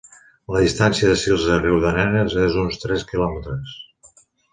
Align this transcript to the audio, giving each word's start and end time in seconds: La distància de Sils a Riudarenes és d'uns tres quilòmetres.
La 0.53 0.61
distància 0.61 1.09
de 1.09 1.17
Sils 1.23 1.43
a 1.55 1.57
Riudarenes 1.59 2.37
és 2.45 2.57
d'uns 2.57 2.81
tres 2.85 3.05
quilòmetres. 3.13 3.77